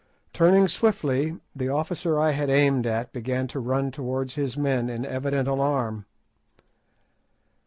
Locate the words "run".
3.59-3.91